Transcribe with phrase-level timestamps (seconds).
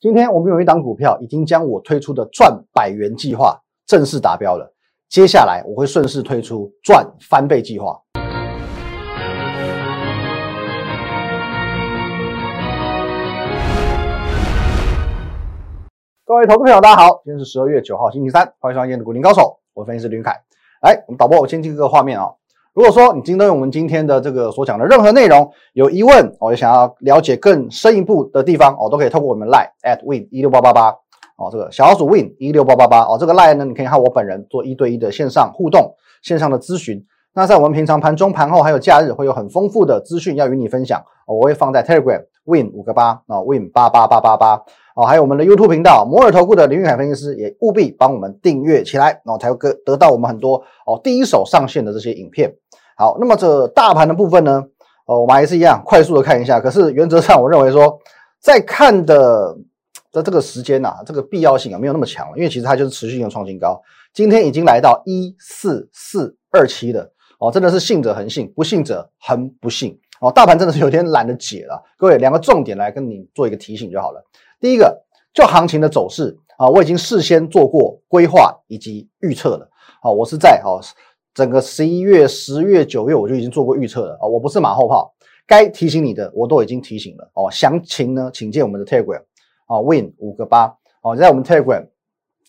[0.00, 4.72] 今天我们有一档股票已经将我推出的赚百元计划正式达标了，
[5.08, 8.00] 接下来我会顺势推出赚翻倍计划。
[16.24, 20.30] 各位投资朋友，大家好，今天是十二月九号，星期三，欢迎收看今天的股林高手，我是分析师林凯。
[20.80, 22.30] 来，我们导播，我先进这个画面啊。
[22.74, 30.90] 如果说你今天我们今天的这个所讲的任何内容有疑问，我想要了解更深一步的地方，哦，都可以透过我们 Line at win 一六八八八，
[31.36, 37.04] 哦，这个小老鼠 win 一六八八八，哦，这个 Line 呢，你可以和我本人做一对一的线上互动、线上的咨询。
[37.34, 44.60] 那在我们平常盘中、盘后还有假日，会有很丰富的资讯要与你分享，我会放在 Telegram win 五个八啊，win 八八八八八。
[44.96, 52.52] 哦，还有我们的 YouTube 频道摩尔投顾的林玉凯分析师也务必帮我们订阅起来，然后才会得到我们很多哦第一手上线的这些影片。
[52.96, 54.64] 好，那么这大盘的部分呢，
[55.06, 56.58] 哦，我们还是一样快速的看一下。
[56.58, 57.96] 可是原则上，我认为说
[58.40, 59.56] 在看的
[60.10, 63.80] 的这个时间呐，这个必要性啊没有那么强了，因为其实它就是持续性创新高，
[64.12, 67.08] 今天已经来到一四四二七了。
[67.38, 69.96] 哦，真的是信者恒信，不信者恒不信。
[70.20, 71.82] 哦，大盘真的是有点懒得解了。
[71.96, 74.24] 各位，两个重点来跟你做一个提醒就好了。
[74.60, 79.68] 第一个，就行情的走势啊，我已经事先做过规划以及预测了。
[80.02, 80.80] 好，我是在哦
[81.34, 85.14] 整个十一月、十月、九月我就已经做过预测了啊，我不是马后炮，
[85.46, 87.48] 该提醒你的我都已经提醒了哦。
[87.50, 89.22] 详情呢，请见我们的 Telegram
[89.66, 91.86] 啊，Win 五个八哦，在我们 Telegram，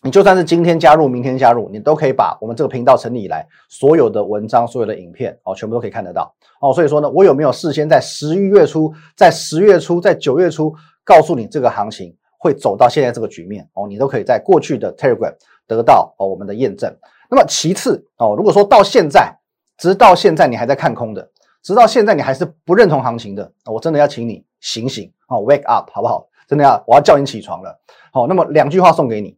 [0.02, 6.73] 你就算是今天加入、明天加入，你都可以把我们这个频道成立以来所有的文章、所有的影片哦，全部都可以看得到哦。
[6.73, 10.73] 所以说呢，我有没有事先在十一月初、在十月初、在九月初？
[11.03, 15.33] 告诉你这个行情会走到现在这个局面哦，你都可以在过去的 Telegram
[15.66, 16.95] 得到哦我们的验证。
[17.31, 19.36] 那么其次哦，如果说到现在，
[19.78, 21.28] 直到现在你还在看空的，
[21.63, 26.28] 直到现在你还是不认同行情的，我真的要请你醒醒哦，Wake up 好不好？
[26.47, 27.75] 真的要我要叫你起床了。
[28.13, 29.36] 好，那么两句话送给你，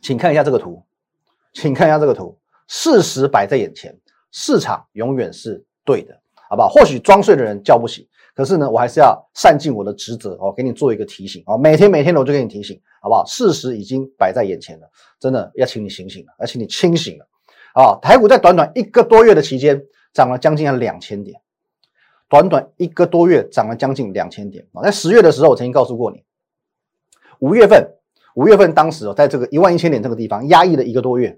[0.00, 0.82] 请看一下这个图，
[1.52, 3.98] 请看一下这个图，事实摆在眼前，
[4.30, 6.68] 市场永远是对的，好不好？
[6.68, 8.06] 或许装睡的人叫不醒。
[8.34, 11.58] 可是呢，我还是要善尽我的职责哦，给你做一个提醒哦。
[11.58, 13.24] 每天每天的我就给你提醒，好不好？
[13.26, 14.88] 事实已经摆在眼前了，
[15.18, 17.28] 真的要请你醒醒了，要请你清醒了
[17.74, 17.98] 啊！
[18.00, 19.82] 台股在短短一个多月的期间
[20.12, 21.40] 涨了将近两千点，
[22.28, 24.84] 短短一个多月涨了将近两千点啊！
[24.84, 26.22] 在十月的时候，我曾经告诉过你，
[27.40, 27.90] 五月份，
[28.38, 31.36] 五月份当时哦，在这个一万一千点这个地方压抑了一个多月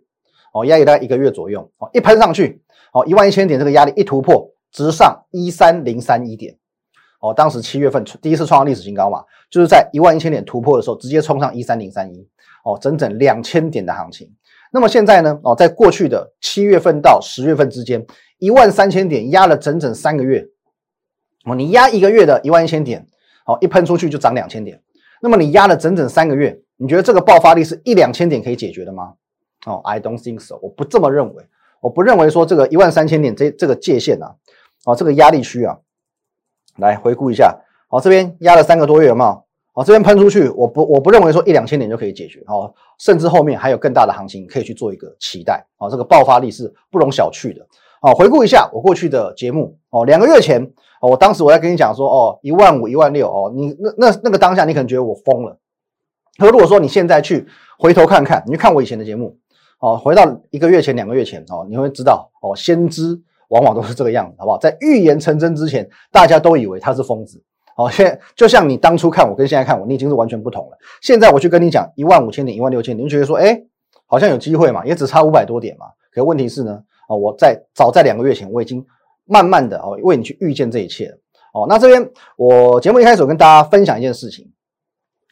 [0.52, 2.60] 哦，压抑大概一个月左右哦，一喷上去
[2.92, 6.54] 哦，一万一千点这个压力一突破，直上一三零三一点。
[7.22, 12.28] 哦，当时七月份第一次创造历史新高嘛，就是在一万一千点突破的时候，直接冲上一三零三一，
[12.64, 14.30] 哦，整整两千点的行情。
[14.70, 15.40] 那么现在呢？
[15.42, 18.04] 哦，在过去的七月份到十月份之间，
[18.38, 20.46] 一万三千点压了整整三个月。
[21.46, 23.06] 哦，你压一个月的一万一千点，
[23.46, 24.82] 哦，一喷出去就涨两千点。
[25.22, 29.12] 那么你压了整整三个月，你觉得这个爆发力是一两千点可以解决的吗？
[29.66, 31.44] 哦，I don't think so，我不这么认为。
[31.82, 34.34] 我不认为说这个一万三千点这这个界限啊，
[34.86, 35.78] 哦，这个压力区啊。
[36.76, 37.54] 来回顾一下，
[37.88, 39.44] 好，这边压了三个多月，有没有？
[39.72, 47.66] 好，这边喷出去，我不我不认为说一两千点就可以解决，哦，甚至后面还有更大的行情可以去做一个期待，哦，这个爆发力是不容小觑的，
[48.00, 50.62] 哦，回顾一下我过去的节目，哦，两个月前，
[51.02, 55.58] 哦，我当时我在跟你讲说，哦，一万五、一万六，哦，你那那那个当下你可能觉得我疯了，
[56.40, 57.46] 可如果说你现在去
[57.78, 59.36] 回头看看，你去看我以前的节目，
[59.78, 63.20] 哦，回到一个月前、两个月前，哦，你会知道，哦，先知。
[63.50, 64.58] 往往都是这个样子，好不好？
[64.58, 67.42] 在预言成真之前，大家都以为他是疯子。
[67.74, 70.78] 好，现在就像你当初看我跟现在看我，你已经是完全不同了。
[71.02, 73.60] 现在我去跟你讲一万五千点、一万六千点，你觉得说，哎，
[74.06, 74.86] 好像有机会嘛？
[74.86, 75.86] 也只差五百多点嘛。
[76.14, 78.86] 可问题是呢，哦，我在早在两个月前，我已经
[79.24, 81.18] 慢慢的哦为你去预见这一切了。
[81.52, 84.48] 哦，那这边我节目一开始我跟大家分享一件事情。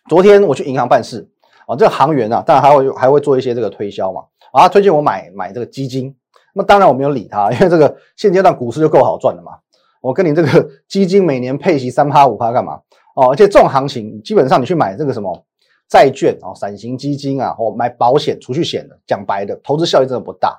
[0.08, 1.28] 昨天我去银行办事，
[1.66, 6.14] 啊，这个行员啊，当然还会还会做一些这个推销嘛，啊，推荐我买买这个基金。
[6.54, 9.52] 那当然我没有理他， 因为这个现阶段股市就够好赚了嘛。
[10.00, 12.80] 我跟你这个基金每年配息三趴五趴干嘛？
[13.14, 15.44] 哦，而且这种行情基本上你去买这个什么
[15.88, 20.58] 债券啊、散型基金啊，或买保险、储蓄险的，讲白的，投资效益真的不大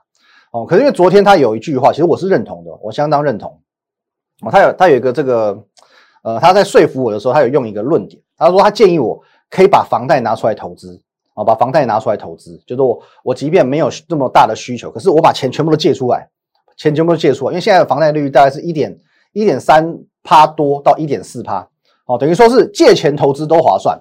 [0.52, 0.66] 哦。
[0.66, 3.60] 可是因为昨天他有一句话，其实我是认同的，我相当认同。
[4.42, 5.57] 哦，他有他有一个这个
[6.22, 11.01] 呃，他在说服我的时候，他有用一个论点，他说他建议我可以把房贷拿出来投资。
[11.36, 16.28] 啊，把房贷拿出来投资，就是我我即便没有这么大的需求，可是我把钱全部都借出来，
[16.75, 18.98] 钱全部都借出来，因为现在的房贷利率大概是一点
[19.31, 21.66] 一点三趴多到一点四趴，
[22.07, 23.98] 哦，等于说是借钱投资都划算。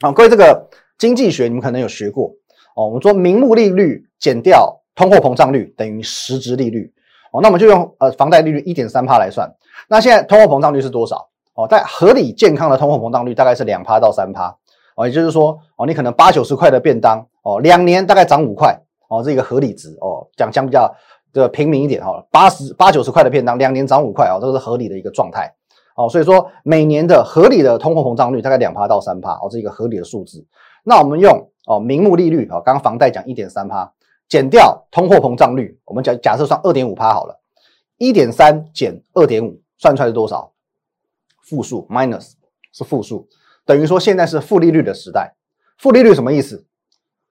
[0.00, 0.66] 啊，各位这个
[0.96, 2.32] 经济学你们可能有学过
[2.74, 6.90] 哦，我们说名目利率减掉通货膨胀率等于实质利率，
[7.32, 9.46] 哦，那我们就用呃房贷利率一点三趴来算，
[9.90, 11.28] 那现在通货膨胀率是多少？
[11.56, 14.56] 哦，在合理健康的通货膨胀率大概是两趴到三趴。
[14.94, 18.74] 哦，也就是说哦，你可能八九十块的便当哦，两年大概涨五块
[19.08, 20.90] 哦，这个合理值哦，讲讲比较
[21.34, 25.52] 的平民一点哈，八十八九十块的便当，两年涨五块哦，这是合理的一个状态
[25.96, 30.46] 哦，所以说每年的合理的通货膨胀率大概两趴到三趴哦，这一个合理的数字。
[30.82, 33.92] 那我们用哦名目利率啊，刚刚房贷讲一点三趴，
[34.30, 37.38] 减掉通货膨胀率，我们假假设算二点五趴好了，
[37.98, 40.52] 一点三减二点五，算出来是多少？
[41.46, 42.32] 负数 minus
[42.72, 43.28] 是负数，
[43.64, 45.34] 等于说现在是负利率的时代。
[45.78, 46.66] 负利率什么意思？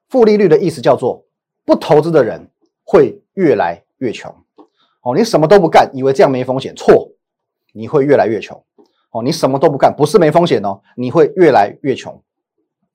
[0.08, 1.26] 负利率的意思叫做
[1.66, 2.50] 不投资的人
[2.84, 4.34] 会越来越穷。
[5.02, 7.12] 哦，你什么都不干，以为这样没风险，错，
[7.74, 8.64] 你会越来越穷。
[9.12, 12.24] 哦，你什么都不干，不是没风险哦，你会越来越穷。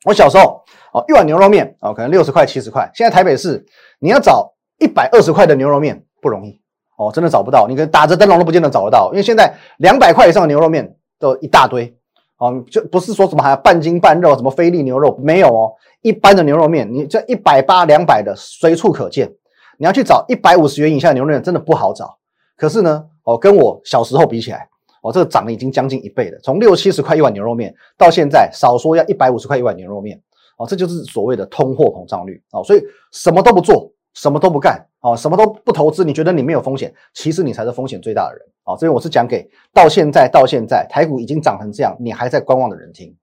[0.04, 0.64] 我小时候
[0.94, 2.90] 哦，一碗牛肉面哦，可能六十块、七十块。
[2.94, 3.66] 现在台北市
[3.98, 6.60] 你要找一百二十块的牛肉面不容易
[6.96, 7.66] 哦，真的找不到。
[7.68, 10.96] 你跟打着灯笼都不见得找得到，因为现在两百块以上的牛肉面。
[11.20, 11.94] 都一大堆
[12.38, 15.72] 哦，就不是说什么还半斤半肉，什么菲力牛肉没有哦。
[16.00, 19.30] 一般的牛肉面，你这一百八、两百的随处可见。
[19.76, 22.18] 你要去找一百五十元以下牛肉面，真的不好找。
[22.56, 24.68] 可是呢，哦，跟我小时候比起来，
[25.02, 26.38] 哦，这个涨了已经将近一倍了。
[26.42, 30.18] 从六七十块一碗牛肉面，到现在少说要一百五十块一碗牛肉面，
[30.56, 32.64] 哦，这就是所谓的通货膨胀率哦。
[32.64, 32.82] 所以
[33.12, 38.46] 什么都不做，什么都不干，哦，什么都不投资，你觉得你没有风险，其实你才是风险最大的人。
[38.64, 43.16] 哦，这边我是讲给到现在到现在台股已经涨成这样，你还在观望的人听。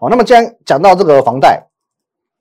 [0.00, 1.64] 哦，那么既然讲到这个房贷，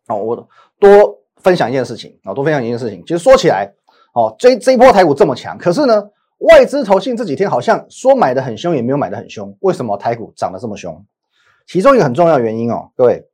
[0.08, 0.48] 哦，我
[0.80, 3.04] 多分享一件事情啊，多分享一件事情。
[3.06, 3.72] 其实说起来，
[4.14, 6.10] 哦，这这一波台股这么强，可是呢，
[6.40, 9.56] 外资投信这几天好像说买的很凶，也没有买的很凶。
[9.60, 11.06] 为什么台股涨得这么凶？
[11.68, 13.28] 其中一个很重要原因哦，各位，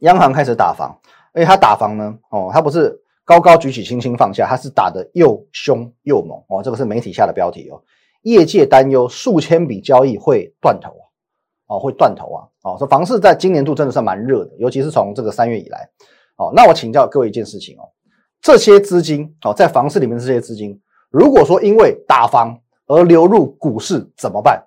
[0.00, 0.98] 央行开始打房，
[1.32, 3.00] 而且它打房呢，哦，它不是。
[3.28, 6.62] 高高举起，轻轻放下，它是打的又凶又猛哦。
[6.62, 7.78] 这个是媒体下的标题哦。
[8.22, 15.86] 业界担忧数千笔交易会断头啊，哦，会断头啊，哦，说房市在今年度真的是蛮热的，尤其是从这个三月以来，
[16.36, 17.84] 哦，那我请教各位一件事情哦，
[18.40, 20.80] 这些资金哦，在房市里面的这些资金，
[21.10, 24.64] 如果说因为打房而流入股市怎么办？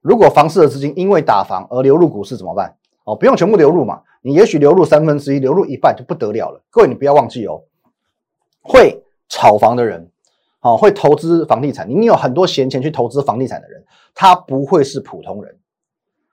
[0.00, 2.74] 如果房市的资金因为打房而流入股市怎么办？
[3.10, 4.02] 哦，不用全部流入嘛。
[4.22, 6.62] 你也许流入三分之一，流入一半就不得了了。
[6.70, 7.64] 各位，你不要忘记哦，
[8.60, 10.08] 会炒房的人，
[10.60, 13.84] 哦，会投资房地产，你你有很多闲钱去投资房地产的人，
[14.14, 15.58] 他不会是普通人。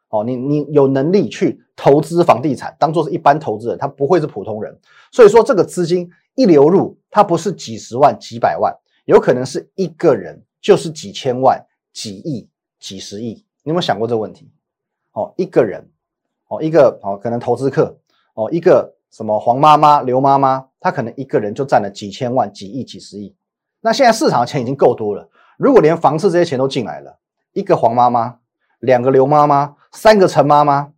[0.09, 4.77] 哦，你你有能力去投资房地产，当做是一般投资人，他不会是普通人。
[5.11, 8.71] 所以说，这个资金一流入，它不是几十万、几百万，
[9.05, 12.47] 有可能是一个人就是几千万、几亿、
[12.79, 13.33] 几十亿。
[13.63, 14.51] 你有没有想过这个问题？
[15.13, 15.89] 哦，一个人。
[16.47, 17.97] 哦，一个哦，可能投资客
[18.33, 23.35] 哦，一个什么黄妈妈、刘妈妈，她可能一个人就占了几千万、几亿、几十亿。
[23.81, 27.19] 那现在市场的钱已经够多了，如果连房市这些钱都进来了，
[27.53, 28.39] 一个黄妈妈、
[28.79, 30.91] 两个刘妈妈、三个陈妈妈，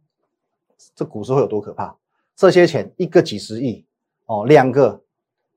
[0.96, 1.96] 这股市会有多可怕？
[2.36, 3.86] 这些钱一个几十亿
[4.26, 5.02] 哦，两个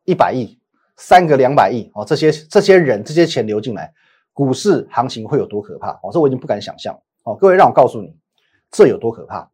[0.04, 0.58] 一百亿，
[0.96, 3.92] 三个两百亿哦，这些这些人这些钱流进来，
[4.32, 5.92] 股市行情会有多可怕？
[6.02, 7.36] 哦，这我已经不敢想象哦。
[7.36, 8.16] 各位，让我告诉你，
[8.70, 9.48] 这有多可怕？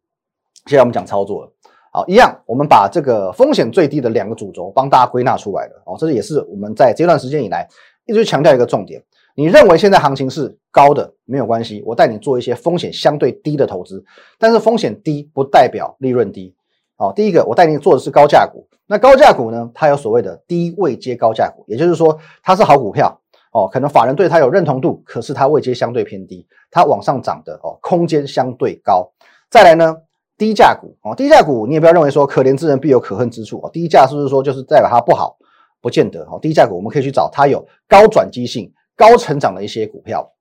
[0.69, 1.51] 现在我们讲操作了，
[1.91, 7.67] 好，一样，我们把这个风险最低的两个主轴帮大家归纳出来了，哦，这也是我们在这段时间以来
[8.05, 9.03] 一直强调一个重点。
[9.35, 14.03] 你认为现在行情是高的，没有关系，我带你做一些风险相对低的投资，
[14.37, 16.53] 但是风险低不代表利润低。
[16.97, 23.19] 好，第一个，我带你做的是高价股，那高价股呢，它有所谓的低位接高价股，也就是说它是好股票，
[23.53, 29.09] 哦，可能法人对它有认同度，可是它位阶相对偏低，它往上涨的哦空间相对高。
[29.49, 29.95] 再来呢？
[30.39, 33.69] 低价股哦，低价股你也不要认为说可怜之人必有可恨之处哦。
[33.71, 35.37] 低价是不是说就是代表它不好？
[35.81, 36.39] 不见得哦。
[36.41, 40.31] 低价股我们可以去找它有高转机性、高成长的一些股票。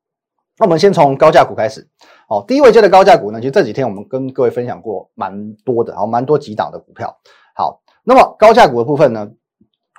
[0.56, 1.86] 那我们先从高价股开始
[2.28, 2.44] 哦。
[2.46, 7.14] 低位阶的高价股呢，其实这几天我们跟各位分享过蛮多的，好，蛮多几档的股票。
[7.56, 9.28] 好，那么高价股的部分呢，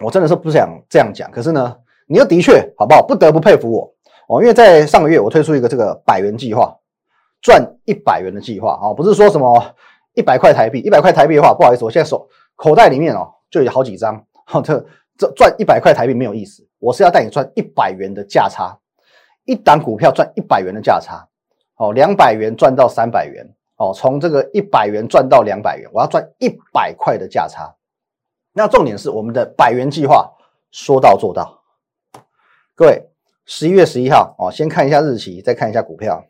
[0.04, 1.76] 我真的是不想这样讲，可是呢，
[2.08, 3.06] 你又的确好不好？
[3.06, 3.94] 不得不佩服我
[4.30, 6.74] 哦，因为在上个月我推出一个这个百元计划。
[7.42, 9.76] 赚一百元的计划啊，不是说什么
[10.14, 14.86] 一百块台币，一百块台币的话，不好意思，我现在手口袋里面哦就有好几张，好，这
[15.18, 18.78] 这赚一百块台币没有意思，我是要带你赚一百元的价差，
[19.46, 21.28] 一档股票赚一百元的价差，
[21.78, 27.74] 哦，两百元赚到三百元，哦，从这个一百元赚到两百元，我要赚一百块的价差。
[28.52, 30.30] 那重点是我们的百元计划
[30.72, 31.62] 说到做到，
[32.76, 33.10] 各位，
[33.46, 36.26] 十一月十一号哦，先看一下日期，再看一下股票。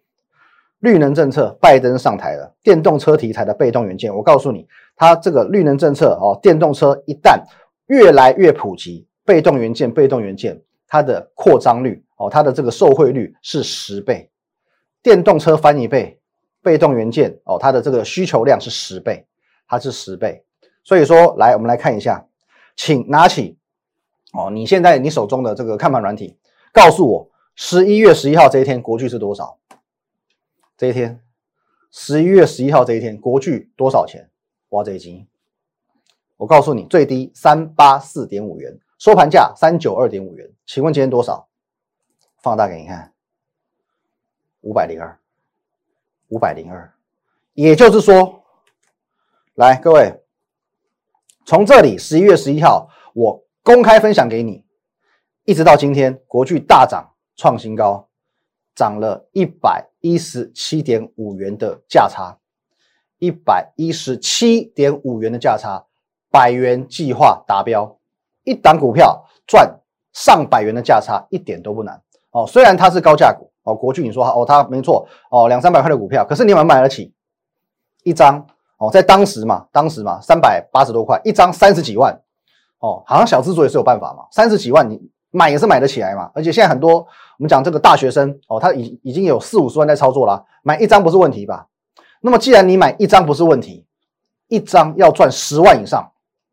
[0.79, 2.55] 绿能政策，拜登上台了。
[2.63, 7.43] 电动车题材的被动元件，我告诉你，它这个绿能政策哦，电动车一旦
[7.87, 14.29] 越来越普及，被动元件、被动元件它的扩张率哦，它的这个受惠率是十倍，
[15.03, 16.17] 电动车翻一倍，
[16.63, 19.25] 被动元件哦，它的这个需求量是十倍，
[19.67, 20.43] 它是十倍。
[20.83, 22.25] 所以说，来我们来看一下，
[22.77, 23.57] 请拿起
[24.31, 26.37] 哦，你现在你手中的这个看盘软体，
[26.71, 29.57] 告诉我十一月十一号这一天国巨是多少？
[30.79, 31.21] 这一天，
[31.91, 34.31] 十一月十一号这一天国巨多少钱？
[34.69, 35.27] 挖这一金，
[36.37, 41.49] 我告诉你，最低三八四点五元，收盘价三九二点五元，请问今天多少？
[42.41, 43.13] 放大给你看，
[44.61, 45.19] 五百零二。
[46.29, 46.93] 五百零二，
[47.55, 48.45] 也就是说，
[49.55, 50.23] 来各位，
[51.43, 54.63] 从这里十一月十一号我公开分享给你，
[55.43, 58.07] 一直到今天，国巨大涨创新高，
[58.73, 62.37] 涨了一百一十七点五元的价差，
[63.17, 65.85] 一百一十七点五元的价差，
[66.29, 67.97] 百元计划达标，
[68.43, 69.79] 一档股票赚
[70.13, 72.01] 上百元的价差一点都不难
[72.31, 73.47] 哦，虽然它是高价股。
[73.63, 77.13] 哦，国巨，你说哦，它没错哦，两三百块的股票，可是你们买得起
[78.03, 78.47] 一张？
[78.77, 82.17] 哦，在当时嘛，当时嘛，三百八十多块一张，三十几万
[82.79, 84.99] 哦，好像小资族也是有办法嘛，三十几万你
[85.31, 86.31] 买也是买得起来嘛。
[86.33, 86.97] 而且现在很多
[87.37, 91.67] 我们讲这个大学生哦，他已已经有四五十万在操作了，买一张不是问题吧？
[92.21, 93.85] 那么既然你买一张不是问题，
[94.47, 96.11] 一张要赚十万以上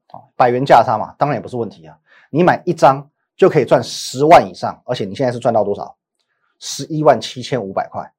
[0.08, 1.96] 啊，百元价差嘛，当然也不是问题啊。
[2.30, 5.96] 你买一张就可以赚十万以上，而且你现在是赚到多少？
[6.58, 8.12] 十一万七千五百块，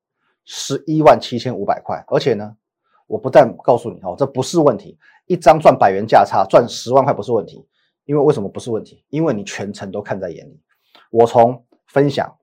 [0.46, 2.56] 十一万七千五百块，而且呢，
[3.08, 7.66] 我不但告诉你哦，这不是问题，一张赚百元价差，赚十万块不是问题，
[8.08, 9.04] 因为为什么不是问题？
[9.10, 10.60] 因为你全程都看在眼里，
[11.12, 12.38] 我从分享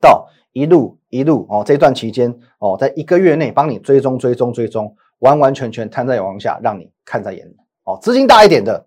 [0.00, 8.84] 到一路一路哦，这段期间哦，在一个月内帮你追踪追踪追踪，完完全全摊在阳光下，让你看在眼里哦，资金大一点的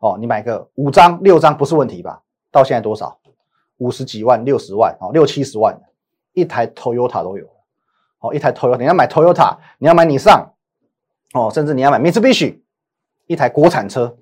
[0.00, 2.22] 哦，你买个五张六张不是问题吧？
[2.50, 3.18] 到现在多少？
[3.78, 5.80] 五十几万、六十万哦，六七十万，
[6.34, 7.48] 一台 Toyota 都有
[8.20, 10.52] 哦，一台 Toyota，你要买 Toyota，你要买你上
[11.32, 12.60] 哦，甚至你要买 Mitsubishi，
[13.26, 14.18] 一台国产车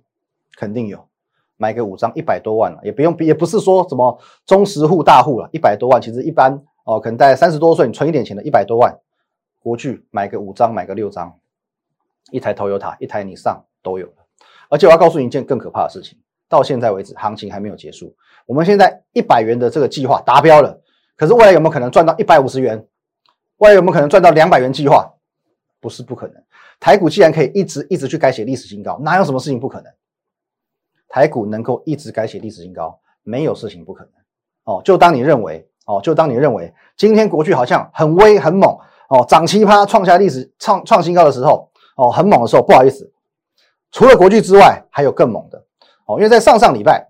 [0.61, 1.09] 肯定有，
[1.57, 8.95] 买个五张一百多万了，也不用，也不是说什么中实户大户了，一百多万其实一般哦，可能在三十多岁你存一点钱的，一百多万，
[9.59, 11.35] 国巨买个五张，买个六张，
[12.31, 14.12] 一台 Toyota，一台你上都有了，
[14.69, 16.19] 而且我要告诉你一件更可怕的事情。
[16.47, 18.14] 到现在为止，行情还没有结束。
[18.45, 20.79] 我们现在一百元的这个计划达标了，
[21.17, 22.87] 可是未来有没有可能赚到一百五十元？
[23.57, 25.14] 未来有没有可能赚到两百元计划？
[25.81, 26.43] 不是不可能。
[26.81, 29.93] 台股既然可以一直一直去改写历史新高，哪有什么事情不可能？
[31.11, 34.12] 台股能够一直改写历史新高，没有事情不可能。
[34.64, 38.71] 哦，就当你认为哦，就当你认为今天国巨好像很威很猛
[39.09, 43.12] 哦，涨奇葩创下历史创创新高的时候哦，很猛的时候，不好意思，
[43.90, 45.59] 除了国巨之外，还有更猛的。
[46.07, 47.09] 哦，因为在上上礼拜，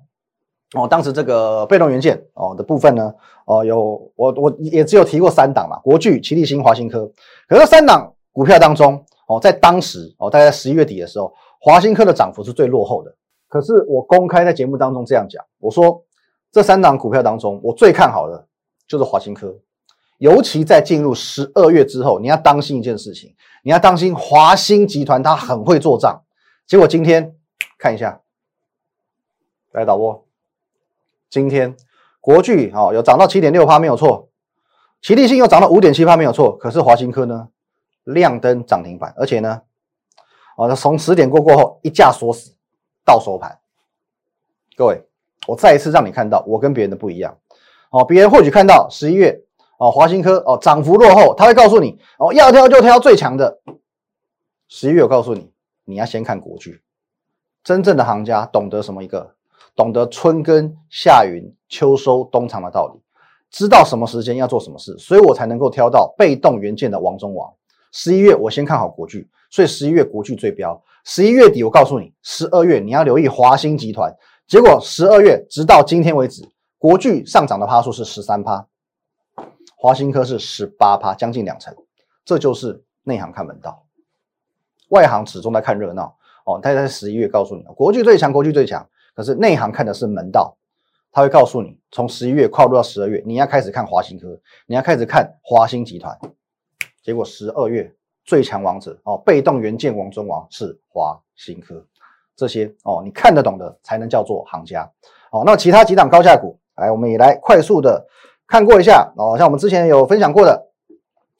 [0.74, 3.12] 哦，当时这个被动元件哦的部分呢，
[3.44, 7.10] 哦，有我我也只有提过三档嘛，国巨、奇力新、华新科。
[7.46, 11.30] 可是三档股票当中，哦，在当时哦，大概十一月底的时候，
[11.60, 13.14] 华新科的涨幅是最落后的。
[13.50, 16.04] 可是我公开在节目当中这样讲，我说
[16.50, 18.46] 这三档股票当中，我最看好的
[18.88, 19.58] 就是华新科，
[20.16, 26.22] 尤其在进入十二月之后，你要当心一件事情，你要当心华兴集团它很会做账。
[26.66, 27.34] 结果今天
[27.76, 28.22] 看一下。
[29.72, 30.26] 来导播，
[31.28, 31.76] 今天
[32.20, 34.28] 国巨啊有涨到七点六趴没有错，
[35.00, 37.50] 齐力新又涨到五点七趴没有错，可是华新科呢
[38.02, 39.62] 亮灯涨停板，而且呢，
[40.56, 42.56] 哦从十点过过后一价锁死
[43.04, 43.58] 到收盘。
[44.76, 45.02] 各位，
[45.46, 47.36] 我再一次让你看到我跟别人的不一样
[47.90, 49.42] 哦，别人或许看到十一月
[49.78, 53.60] 哦华新科哦涨幅落后，他会告诉你哦要挑就挑最强的。
[54.68, 55.52] 十一月我告诉你，
[55.84, 56.82] 你要先看国剧，
[57.64, 59.34] 真正的行家懂得什么一个。
[59.76, 63.00] 懂得春耕夏耘秋收冬藏的道理，
[63.50, 67.50] 知道什么时间要做什么事，所以我才能够挑到被动元件的王中王。
[67.92, 70.80] 十一月我先看好国剧，所以十一月国巨最标。
[71.04, 74.14] 十一月底我告诉你，十二月你要留意华兴集团。
[74.46, 78.66] 结果十二月直到今天为止，国巨上涨的趴数是十三趴，
[79.76, 81.74] 华兴科是十八趴，将近两成。
[82.24, 83.84] 这就是内行看门道，
[84.88, 86.16] 外行始终在看热闹。
[86.44, 88.88] 哦，他在十一月告诉你，国巨最强，国巨最强。
[89.14, 90.56] 可是内行看的是门道，
[91.12, 96.18] 他会告诉你，从十一月跨入到十二月，你要开始看华兴科，你要开始看华兴集团。
[97.02, 101.84] 结果十二月最强王者哦，被动元件王中王是华兴科。
[102.36, 104.90] 这些哦，你看得懂的才能叫做行家
[105.30, 105.42] 哦。
[105.44, 108.06] 那其他几档高价股，来，我们也来快速的
[108.46, 109.36] 看过一下哦。
[109.36, 110.66] 像我们之前有分享过的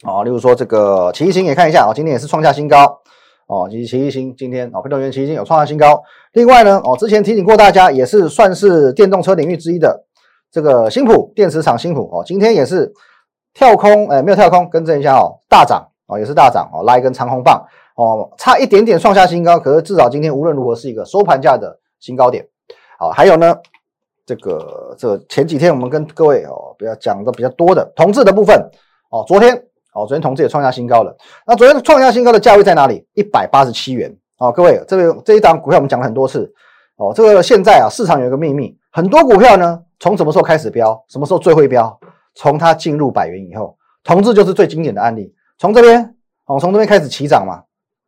[0.05, 3.01] 哦，例如说这个奇异星也看一下哦，今天也是创下新高。
[3.47, 6.01] 哦，及奇异星今天哦，被动元奇异星有创下新高。
[6.35, 10.05] 另外呢，哦，之前提醒过大家，也是算是电动车领域之一的
[10.53, 12.93] 这个新普电池厂新普哦，今天也是
[13.53, 17.65] 跳空，哎，没有跳空，更正一下哦，大涨哦，也是大涨哦，拉一根长红棒
[17.95, 22.45] 哦，差一点点创下新高，可是至少今天无论如何是一个收盘价的新高点。
[22.99, 23.57] 好，还有呢，
[24.27, 28.59] 这个这前几天我们跟各位哦比较讲的比较多的同志的部分
[29.11, 29.55] 哦，昨天
[29.95, 31.17] 哦，昨天同志也创下新高了。
[31.47, 33.07] 那昨天创下新高的价位在哪里？
[33.15, 36.53] 一百八十七元哦，各位这边这一档股票我们讲了很多次
[36.97, 41.97] 哦，这个现在啊市场有一个秘密，很多股票呢从什么时候开始飙，什么时候最会飙？
[42.35, 45.35] 从它进入百元以后，同志就是最经典的案例。
[45.61, 47.63] 从这边哦，从这边开始起涨嘛，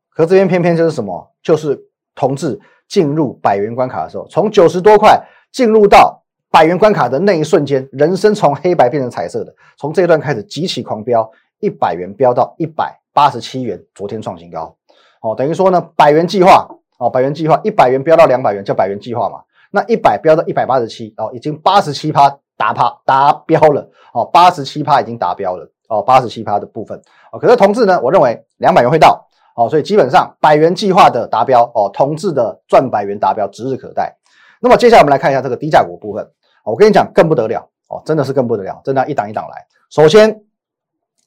[0.08, 1.30] 可这边偏偏就是什么？
[1.42, 1.78] 就是
[2.14, 9.54] 同志进入百元关卡的时候，从九十多块进入到百元关卡的那一瞬间，人生从黑白变成彩色的。
[9.76, 11.30] 从这一段开始，极其狂飙，
[11.60, 14.74] 一百元飙到一百八十七元，昨天创新高。
[15.20, 16.66] 哦，等于说呢，百元计划
[16.96, 19.42] 哦，百元计划一百元飙到两百元叫百元计划嘛？
[19.70, 25.70] 那一百飙到一百八十七，哦，已经八十七趴达趴达标了哦，八十七趴已经达标了。
[25.92, 26.98] 哦，八十七趴的部分
[27.30, 28.00] 哦，可是同志呢？
[28.02, 34.16] 我认为两百元会到哦，所以基本上百元计划的达标哦，同志的赚百元达标指日可待。
[34.58, 36.26] 那么接下来我们来看一下这个低价股部分
[36.64, 39.66] 我跟你讲更不得了哦，真的是更不得了，真的一档一档来。
[39.90, 40.40] 首先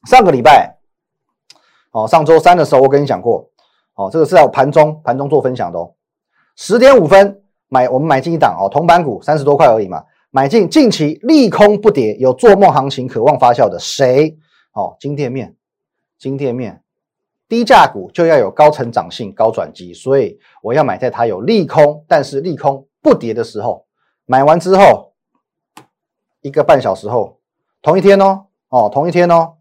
[0.06, 0.76] 上个礼拜
[1.92, 3.48] 哦，上周三的时候我跟你讲过
[3.94, 5.94] 哦，这个是在盘中盘中做分享的哦，
[6.56, 14.36] 十点五分买我们买进一档哦，铜板股三十多块而已嘛，买进近期利空不跌，有做梦行情，渴望发酵的谁？
[14.76, 15.56] 哦，金店面，
[16.18, 16.84] 金店面，
[17.48, 23.88] 低价股就要有高成长性、高转机，所以我要买在它有利空，但是利空不跌的时候。
[24.26, 25.14] 买完之后，
[26.42, 27.40] 一个半小时后，
[27.82, 29.56] 同一天哦，哦，同一天哦，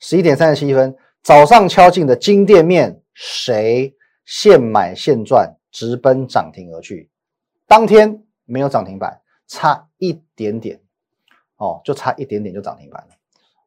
[0.00, 3.96] 十一点三十七分，早上敲进的金店面，谁
[4.26, 7.08] 现买现赚，直奔涨停而去。
[7.66, 10.78] 当天没有涨停板，差一点点，
[11.56, 13.17] 哦，就差一点点就涨停板了。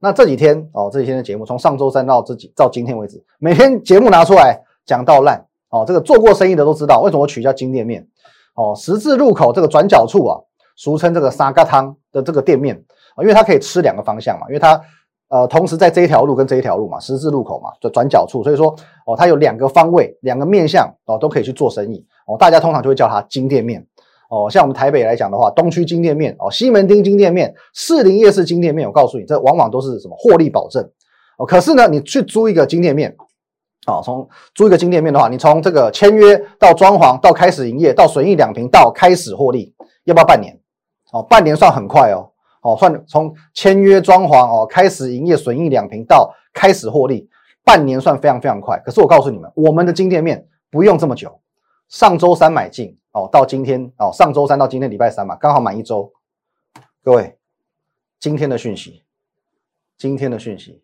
[0.03, 5.85] 那这几天哦，这几天的节目，从上周三到这几到今天为止，每天节目拿出来讲到烂哦。
[5.85, 8.07] 这个做过生意的都知道，为什么我取叫金店面
[8.55, 10.39] 哦，十字路口这个转角处啊，
[10.75, 12.75] 俗称这个沙嘎汤的这个店面
[13.15, 14.81] 啊，因为它可以吃两个方向嘛，因为它
[15.29, 22.35] 呃同时在这一条路跟这一条路嘛，十字路口嘛，就转角处，所以说哦，它有两个方位、两个面向哦，都可以去做生意哦。
[22.39, 23.85] 大家通常就会叫它金店面。
[24.31, 30.81] 哦，像我们台北来讲的话，东区金店面哦，西门町金店面，士林夜市金店面，我告诉你，这往往都是什么获利保证
[31.37, 31.45] 哦。
[31.45, 33.13] 可是呢，你去租一个金店面，
[33.87, 40.57] 哦，从租一个金店面的话，你从这个签约到装潢到开始营业到损益两平到开始获利，要不要半年？
[41.11, 47.27] 哦，半年算很快哦，哦，算从签约装潢哦开始营业损益两平到开始获利，
[47.65, 48.81] 半年算非常非常快。
[48.85, 51.41] 可是我告诉你们，我们的金店面不用这么久，
[51.89, 52.97] 上周三买进。
[53.11, 56.11] 哦，到今天哦，上周三到今天礼拜三嘛，刚好满一周。
[57.03, 57.37] 各位，
[58.19, 59.03] 今天的讯息，
[59.97, 60.81] 今天的讯息，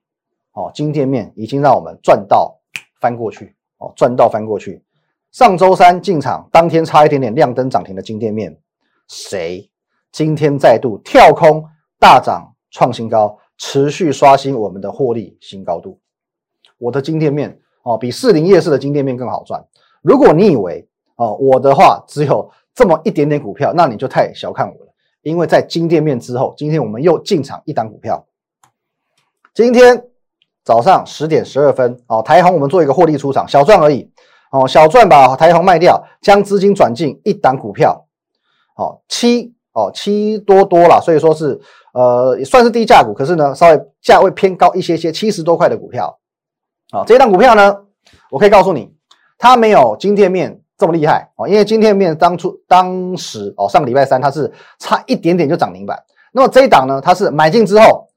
[0.51, 2.59] 哦，金店面已经让我们赚到
[2.99, 4.83] 翻过去，哦，赚到翻过去。
[5.31, 8.59] 上周三进场，当天差一点点亮灯涨停的金店面，
[9.07, 9.69] 谁
[10.11, 11.63] 今天再度跳空
[11.97, 16.01] 大涨创新高，持续刷新我们的获利新高度。
[16.77, 19.65] 我的金店面哦，比四零夜市的金店面更好赚。
[20.01, 24.93] 如果你以为，哦，我的话只有这么一点点股票，那你就太小看我了。
[25.23, 28.25] 因为在金店面之后，今天我们又进场一档股票。
[29.53, 30.05] 今天
[30.63, 34.09] 早上十点十二分，哦，台红我们做一个获利出场，小赚而已。
[34.51, 38.07] 哦，小赚把台红卖掉，将资金转进一档股票。
[38.77, 41.59] 哦，七哦七多多了，所以说是
[41.93, 46.19] 呃也算是低价股，可是呢稍微价位偏高一些些，七十多块的股票。
[46.91, 47.75] 好，这一档股票呢，
[48.29, 48.93] 我可以告诉你，
[49.37, 50.61] 它没有金店面。
[50.77, 51.47] 这么厉害哦！
[51.47, 55.97] 因为今天面当初当时哦，上个礼拜三它是差一点点就涨停板。
[56.31, 58.07] 那么这一档呢，它是买进之后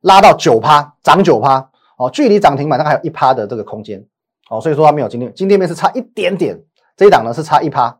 [0.00, 4.02] 拉到九趴，涨九趴哦，距离涨停板大概还有一趴的这个空间
[4.48, 6.58] 哦，所以说它没有今天今天面是差一点点，
[6.96, 7.94] 这一档呢是差一趴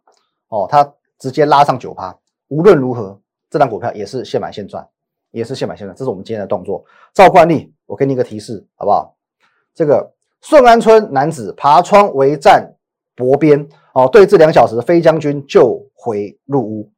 [0.48, 2.16] 哦，它直接拉上九趴。
[2.48, 4.86] 无论如何，这档股票也是现买现赚，
[5.30, 6.82] 也是现买现赚，这是我们今天的动作。
[7.12, 9.14] 照惯例，我给你一个提示好不好？
[9.74, 12.74] 这个顺安村男子爬窗围战
[13.14, 13.68] 博边。
[13.94, 16.90] 哦，对峙两小时，飞将军就回入屋。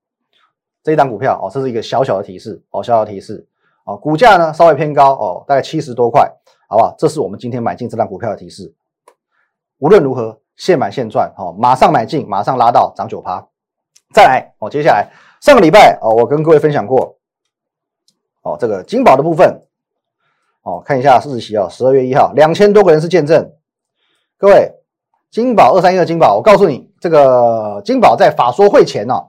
[0.83, 3.45] 这一档股票哦，这是一个小小的提示哦，小小提示
[3.85, 6.31] 哦，股价呢稍微偏高哦，大概七十多块，
[6.69, 6.95] 好不好？
[6.97, 8.73] 这是我们今天买进这档股票的提示。
[9.79, 13.45] 无论如何，现买现赚哦，马上买进，马上拉到涨九趴。
[14.15, 17.19] 再来哦，接下来上个礼拜哦，我跟各位分享过
[18.43, 19.63] 哦，这个金宝的部分
[20.63, 23.53] 哦，看一下日期哦，十二月一号，两千多个人是见证，
[24.39, 24.73] 各位。
[25.35, 29.21] 金宝二三一的金宝，我告诉你，这个金宝在法说会前呢，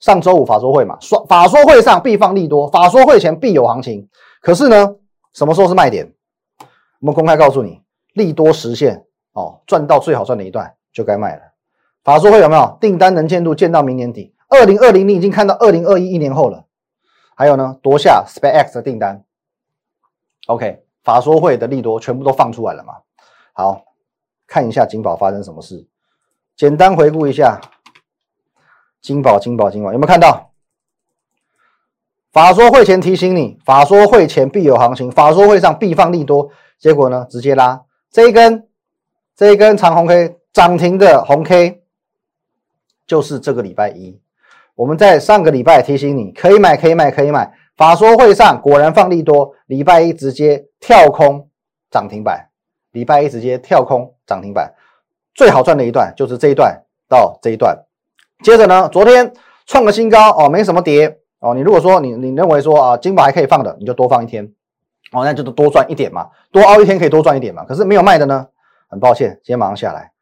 [0.00, 4.08] 上周五法说会嘛，说法说会上必放利多，法说会前必有行情。
[4.40, 4.96] 可是呢，
[5.32, 6.12] 什么时候是卖点？
[6.98, 7.80] 我们公开告诉你，
[8.14, 11.42] 利多实现哦，赚到最好赚的一段就该卖了。
[12.02, 14.34] 法说会有没有订单能见度见到明年底？
[14.48, 16.64] 二零二零你已经看到二零二一一年后了。
[17.36, 19.22] 还有呢，夺下 SpaceX 的订单。
[20.48, 22.94] OK，法说会的利多全部都放出来了嘛？
[23.52, 23.84] 好，
[24.52, 25.86] 看一下金宝发生什么事。
[26.54, 27.58] 简单回顾一下，
[29.00, 30.50] 金宝、金宝、金宝，有没有看到？
[32.30, 36.50] 法说会前提醒你，法说会前必有行情，法说会上必放利多。
[36.78, 38.68] 结果呢，直接拉这一根，
[39.34, 41.82] 这一根长红 K 涨停的红 K，
[43.06, 44.20] 就是这个礼拜一。
[44.74, 47.54] 我们在上个礼拜提醒你，可以买，可以买，可以买。
[47.74, 51.48] 法说会上果然放利多，礼拜一直接跳空
[51.90, 52.50] 涨停板，
[52.90, 54.74] 礼拜一直接跳空涨停板。
[55.34, 57.84] 最好赚的一段就是这一段到这一段。
[58.42, 59.32] 接着呢，昨天
[59.66, 61.54] 创个新高哦，没什么跌哦。
[61.54, 64.44] 你如果说你你认为说啊，金宝还可以放的，你就多放一天
[65.12, 67.64] 哦，那就多赚一点嘛，多熬一天可以多赚一点嘛。
[67.64, 68.48] 可是没有卖的呢，
[68.88, 70.12] 很抱歉，今天马上下来。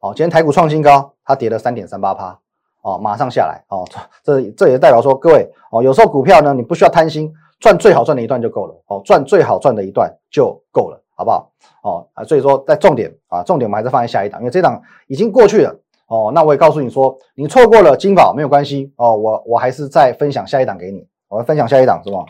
[0.00, 2.38] 哦，今天台股创新高，它跌了三点三八趴。
[2.82, 3.84] 哦，马上下来哦，
[4.24, 11.52] 这这也代表说，各位哦，有时候股票呢，你不需要贪心，赚最好赚的一段就够了哦，赚最好赚的一段就够了，好不好？
[11.82, 16.32] 哦啊，所以说在重点啊，重点我们还是放在下一档，因为这档已经过去了哦。
[16.34, 22.24] 那我也告诉你说，你错过了金宝没有关系哦，我我还是再分享下一档给你，我要分享下一档是么？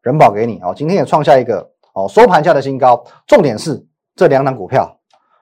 [0.00, 4.98] 人保给你哦，今天也创下一个哦收盘价的新高，重点是这两档股票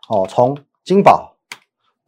[0.08, 1.36] 哦，从金宝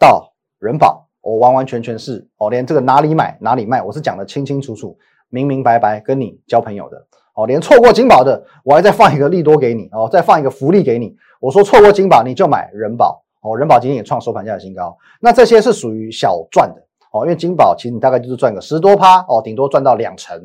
[0.01, 1.03] 到人保。
[1.23, 4.99] 我完完全全是哦，连这个哪里买哪里卖，我是讲的清清楚楚、
[5.31, 7.47] 明明白白，跟你交朋友的哦。
[7.47, 11.15] 连错过金宝的，我还再放一个利多给你哦，再放一个福利给你。
[11.41, 14.97] 我说错过金宝你就买人保哦，人保今天也创收盘价的新高。
[15.21, 20.37] 那这些是属于小赚的哦，因为金宝其实你大概就是赚个十多趴哦，顶多赚到两成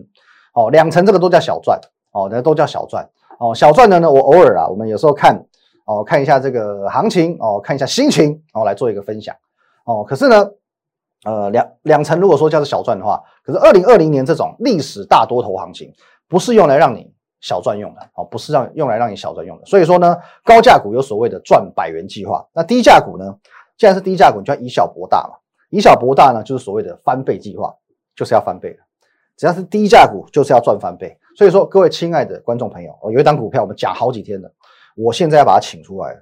[0.53, 1.79] 哦，两成这个都叫小赚
[2.11, 3.07] 哦，那都叫小赚
[3.39, 3.55] 哦。
[3.55, 5.45] 小赚的呢，我偶尔啊，我们有时候看
[5.85, 9.35] 哦，看一下这个行情哦，看一下心情哦，来做一个分享
[9.85, 10.03] 哦。
[10.03, 10.49] 可是呢。
[11.25, 15.91] 呃，两两成如果说叫做小赚的话，可是二零二零年这种历史大多头行情，
[16.29, 19.65] 不是用来让你小赚用的哦，不是让用来让你小赚用的。
[19.65, 20.15] 所以说呢，
[20.45, 23.37] 高价股有所谓的赚百元计划，那低价股呢，
[23.77, 25.35] 既然是低价股，就要以小博大嘛，
[25.69, 27.75] 以小博大呢，就是所谓的翻倍计划，
[28.15, 28.79] 就是要翻倍的。
[29.35, 31.17] 只要是低价股，就是要赚翻倍。
[31.35, 34.53] 所以说，各位亲爱的观众朋友，哦，有一档股票我们讲好几天了，
[34.95, 36.21] 我现在要把它请出来，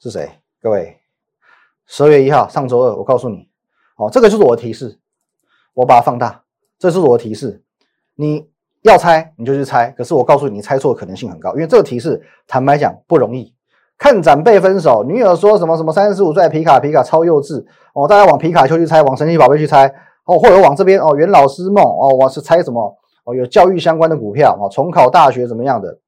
[0.00, 0.30] 是谁？
[0.60, 0.98] 各位。
[1.84, 3.50] 十二月一号，上周二，我告诉你，
[3.96, 4.98] 哦，这个就是我的提示，
[5.74, 6.42] 我把它放大，
[6.78, 7.62] 这是我的提示，
[8.16, 8.48] 你
[8.82, 13.54] 要猜你就去猜，可是我告诉你，你猜错的可能性很高，因为这个提示坦白讲不容易。
[13.98, 19.86] 看长辈分手，女友说什么什么三十五岁皮卡皮卡超幼稚哦，大家往皮卡丘去猜，往神奇宝贝去猜
[20.24, 25.98] 哦，或者往这边哦，元老师梦哦，我是猜什么哦，有教育相关的股票哦，重考大学怎么样的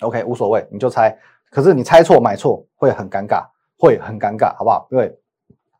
[0.00, 1.18] ？OK，无所谓，你就猜，
[1.50, 3.44] 可是你猜错买错会很尴尬。
[3.80, 4.88] 会很尴尬，好不好？
[4.90, 5.16] 各位，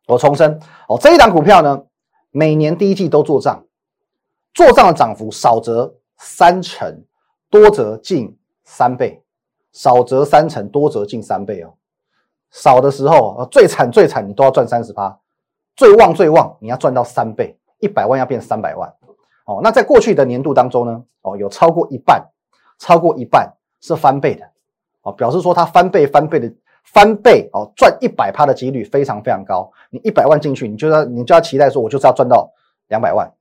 [0.07, 1.83] 我重申哦，这一档股票呢，
[2.31, 3.61] 每年第一季都做账，
[4.53, 7.03] 做账的涨幅少则三成，
[7.49, 9.21] 多则近三倍，
[9.71, 11.73] 少则三成，多则近三倍哦。
[12.51, 15.19] 少的时候最惨最惨，你都要赚三十趴；
[15.75, 18.93] 最旺最旺，你要赚到三倍，一百万要变三百万
[19.45, 19.59] 哦。
[19.63, 22.29] 那在过去的年度当中呢，哦，有超过一半，
[22.77, 24.49] 超过一半是翻倍的
[25.03, 26.53] 哦，表示说它翻倍翻倍的。
[26.91, 29.71] 翻倍哦，赚一百趴的几率非常非常高。
[29.91, 32.51] 你一百万进去，你就要你就要期待说，我就是要赚到
[32.87, 33.31] 两百万。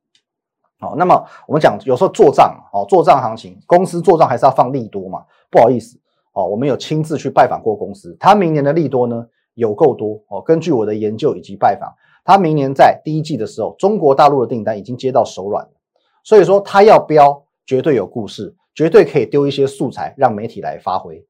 [0.81, 5.25] 好，那么我们讲有时候做账哦，做账行情，公司做账还是要放利多嘛。
[5.51, 5.99] 不好意思
[6.33, 10.41] 哦，我们有亲自去拜访过公司，他明年的利多呢有够多哦。
[10.41, 11.93] 根据我的研究以及拜访，
[12.25, 15.67] 他明年在第一季的时候，中国大陆的订单已经接到手软，
[16.23, 21.27] 所以说他要标绝对有故事，绝对可以丢一些素材让媒体来发挥。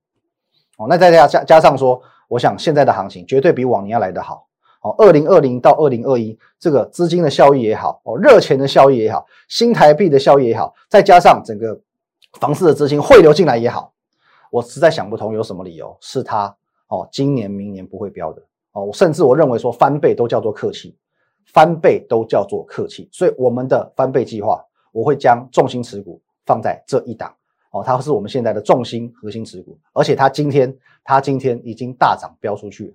[0.76, 4.47] 哦，那再加加加上说，我想现在的行情绝对比往年要来得好。
[4.88, 11.78] 哦，二零二零到二零二一，这个资金的效益也好，哦，热钱的效益也好，新台币的效益也好，再加上整个
[12.40, 13.92] 房市的资金汇流进来也好，
[14.50, 16.56] 我实在想不通有什么理由是它
[16.88, 20.96] 哦，今年明年不会飙的哦，我甚至我认为说翻倍都叫做客气，
[21.52, 23.08] 翻倍都叫做客气。
[23.12, 27.34] 所以我们的翻倍计划，我会将重心持股放在这一档。
[27.70, 30.74] 哦，它是我们现在的重心核心持股，而且它今天
[31.04, 32.94] 它今天已经大涨飙出去了，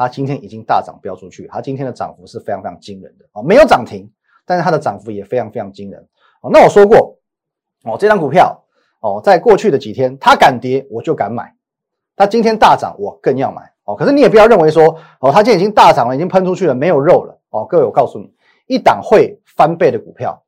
[0.00, 4.10] 它今天已经大涨飙出去，它今天的涨幅是非常非常惊人的哦，没有涨停，
[4.46, 6.00] 但是它的涨幅也非常非常惊人
[6.40, 6.48] 哦。
[6.50, 7.18] 那我说过
[7.84, 8.64] 哦，这张股票
[9.00, 11.54] 哦，在过去的几天它敢跌我就敢买，
[12.16, 13.94] 它今天大涨我更要买哦。
[13.94, 17.66] 可是你也不要认为说哦，它今天已经大涨了，已经喷出去了，没有肉了哦。
[17.66, 18.32] 各位，我告诉你，
[18.68, 20.42] 一档会翻倍的股票，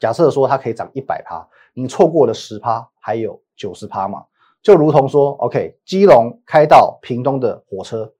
[0.00, 1.46] 假设说它可以涨一百趴。
[1.72, 4.24] 你错过了十趴，还有九十趴嘛？
[4.60, 8.12] 就如同说，OK，基隆开到屏东的火车，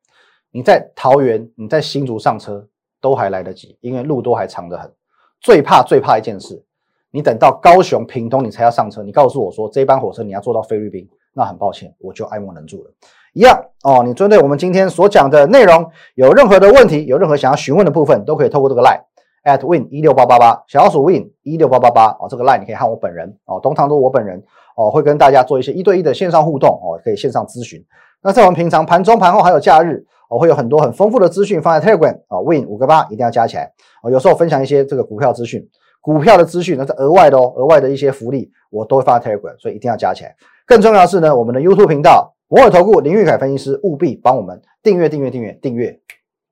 [0.53, 2.65] 你在桃园、你在新竹上车
[3.01, 4.93] 都还来得及，因为路都还长得很。
[5.41, 6.63] 最怕最怕一件事，
[7.11, 12.91] 你等到高雄、屏东你才要上车，你告诉我说这班火车你要坐到菲律宾，那很抱歉，我就爱莫能助了。
[13.33, 19.01] 一样哦，你针对我们今天所讲的内容有任何的问题，有任何想要询问的部分，都可以透过这个 line
[19.45, 24.45] at win 一六八八八小老鼠 win 一六八八八哦，这个 line 你可以和我本人哦，东堂都我本人
[24.77, 27.83] 哦，会跟大家做一些一对一的线上互动哦，可以线上咨询。
[28.23, 34.11] 那在我们平常盘中、盘后还有假日，我会有很多很丰富的资讯放在 Telegram 啊，win 五个八一定要加起来啊。
[34.11, 35.69] 有时候分享一些这个股票资讯，
[36.01, 40.35] 股票的资讯那是额外的哦，额外的一些福利我都会放在 Telegram，所以一定要加起来。
[40.67, 42.35] 更重要的是呢，我们的 YouTube 频道。
[42.49, 45.99] 摩尔投顾林玉凯分析师，务必帮我们订阅、订阅、订阅、订阅，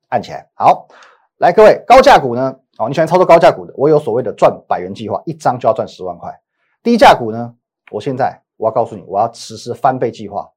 [0.08, 0.48] 按起来。
[0.54, 0.88] 好，
[1.36, 2.56] 来各位高价股呢？
[2.78, 6.32] 哦，你喜欢操作高价股的，我有所谓的赚百元计划，一张就要赚十万块。
[6.82, 7.54] 低价股呢？
[7.90, 10.48] 我现在我要告诉你，我要实施翻倍计划。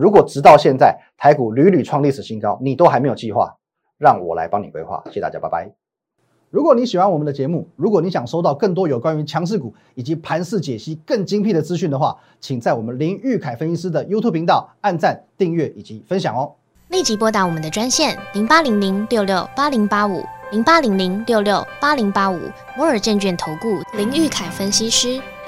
[0.00, 3.54] 如果直到现在台股屡屡创历史新高，你都还没有计划，
[3.98, 5.02] 让我来帮你规划。
[5.08, 5.70] 谢谢大家，拜拜。
[6.48, 16.54] 如果你喜欢我们的节目，如果你想收到更多有关于强势股以及盘势解析更精辟的资讯的话，请在我们林玉凯分析师的 YouTube 频道按赞、订阅以及分享哦。
[16.88, 22.40] 立即拨打我们的专线零八零零六六八零八五零八零零六六八零八五
[22.74, 25.20] 摩尔证券投顾林玉凯分析师。